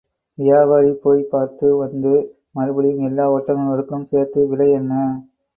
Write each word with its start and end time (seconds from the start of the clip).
வியாபாரி 0.37 0.91
போய்ப் 0.95 1.29
பார்த்து 1.31 1.77
வந்து, 1.77 2.13
மறுபடியும் 2.51 2.99
எல்லா 3.01 3.31
ஒட்டகங்களுக்கும் 3.31 4.09
சேர்த்து 4.11 4.47
விலை 4.47 4.69
என்ன? 4.73 4.93